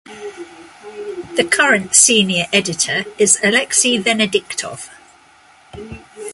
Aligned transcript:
The 1.35 1.47
current 1.47 1.93
senior 1.93 2.47
editor 2.51 3.05
is 3.19 3.37
Alexey 3.43 4.01
Venediktov. 4.03 4.89